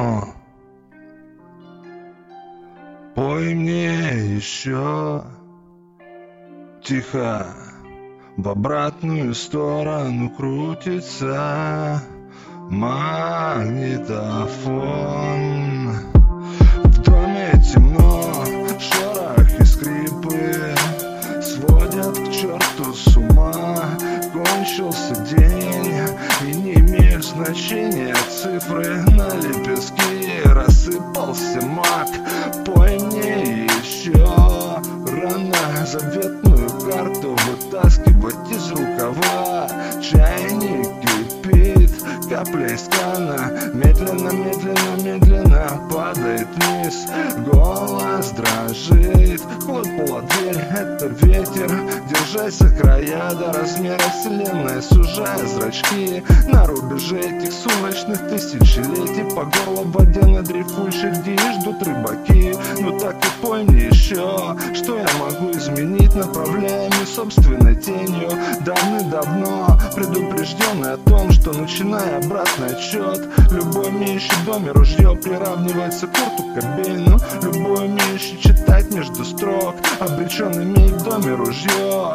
А. 0.00 0.22
Пой 3.16 3.52
мне 3.52 4.36
еще 4.36 5.24
тихо. 6.84 7.48
В 8.36 8.48
обратную 8.48 9.34
сторону 9.34 10.30
крутится 10.30 12.00
магнитофон. 12.70 13.16
В 16.84 17.02
доме 17.02 17.50
темно, 17.72 18.22
шорох 18.78 19.50
и 19.58 19.64
скрипы 19.64 20.76
Сводят 21.42 22.16
к 22.16 22.30
черту 22.30 22.94
с 22.94 23.16
ума. 23.16 23.98
Кончился 24.32 25.16
день 25.24 26.06
и 26.46 26.54
не 26.56 26.74
имеют 26.74 27.24
значения 27.24 28.14
цифры 28.30 29.07
на 29.18 29.34
лепестке 29.34 30.42
Рассыпался 30.44 31.60
маг, 31.66 32.08
пой 32.64 32.98
мне 32.98 33.64
еще 33.64 34.14
Рано 34.14 35.86
заветную 35.86 36.68
карту 36.88 37.36
вытаскивать 37.46 38.50
из 38.50 38.70
рукава. 38.70 39.68
Чайник 40.00 40.88
кипит, 41.00 41.90
капля 42.28 42.68
из 42.68 42.82
крана 42.88 43.50
Медленно, 43.74 44.30
медленно, 44.30 45.02
медленно 45.02 45.88
падает 45.90 46.46
вниз. 46.54 47.06
Голос 47.46 48.30
дрожит, 48.30 49.42
хлопнула 49.64 50.22
дверь, 50.22 50.62
это 50.70 51.06
ветер. 51.06 51.70
Держась 52.08 52.58
за 52.58 52.70
края 52.70 53.30
до 53.34 53.52
размера 53.52 53.98
вселенной 53.98 54.82
Сужая 54.82 55.46
зрачки. 55.46 56.22
На 56.46 56.66
рубеже 56.66 57.20
По 59.38 59.44
горло 59.44 59.84
в 59.84 59.92
воде 59.92 60.26
на 60.26 60.42
дрейфующей 60.42 61.10
где 61.10 61.36
ждут 61.60 61.80
рыбаки. 61.84 62.54
Ну 62.80 62.98
так 62.98 63.14
и 63.24 63.28
пой 63.40 63.62
мне 63.62 63.86
еще, 63.86 64.56
что 64.74 64.98
я 64.98 65.06
могу 65.20 65.52
изменить 65.52 66.12
Направляемый 66.16 67.06
собственной 67.06 67.76
тенью. 67.76 68.30
Давным-давно 68.66 69.78
предупрежденный 69.94 70.94
о 70.94 70.96
том, 70.96 71.30
что 71.30 71.52
начиная 71.52 72.18
обратный 72.18 72.74
отсчет 72.74 73.28
Любой 73.52 73.90
умеющий 73.90 74.34
в 74.42 74.44
доме 74.44 74.72
ружье 74.72 75.14
приравнивается 75.14 76.08
к 76.08 76.16
Курту 76.16 76.42
Кобейну 76.54 77.18
Любой 77.42 77.86
умеющий 77.86 78.40
читать 78.40 78.92
между 78.92 79.24
строк 79.24 79.76
Обречен 80.00 80.52
иметь 80.52 80.92
в 80.92 81.04
доме 81.04 81.34
ружье 81.34 82.12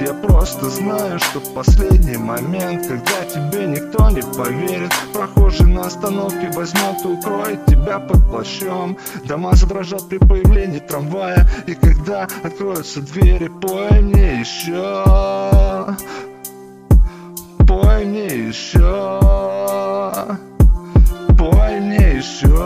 я 0.00 0.14
просто 0.14 0.68
знаю, 0.70 1.18
что 1.18 1.40
в 1.40 1.54
последний 1.54 2.16
момент 2.16 2.86
Когда 2.86 3.24
тебе 3.24 3.66
никто 3.66 4.10
не 4.10 4.22
поверит 4.22 4.92
Прохожий 5.12 5.66
на 5.66 5.82
остановке 5.82 6.50
возьмет 6.50 7.04
и 7.04 7.08
укроет 7.08 7.64
тебя 7.66 7.98
под 7.98 8.28
плащом. 8.30 8.96
Дома 9.24 9.54
задрожат 9.54 10.08
при 10.08 10.18
появлении 10.18 10.78
трамвая 10.78 11.48
И 11.66 11.74
когда 11.74 12.28
откроются 12.42 13.00
двери, 13.00 13.48
пой 13.48 14.00
мне 14.00 14.40
еще. 14.40 15.04
Пой 17.66 18.04
мне 18.04 18.26
еще. 18.48 19.20
Пой 21.38 21.80
мне 21.80 22.16
еще. 22.18 22.61